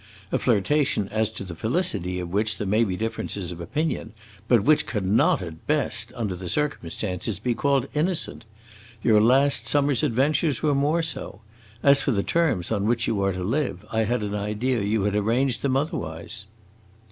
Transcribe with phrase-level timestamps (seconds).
[0.31, 4.13] a flirtation as to the felicity of which there may be differences of opinion,
[4.47, 8.43] but which cannot at best, under the circumstances, be called innocent.
[9.03, 11.41] Your last summer's adventures were more so!
[11.83, 15.03] As for the terms on which you are to live, I had an idea you
[15.03, 16.45] had arranged them otherwise!"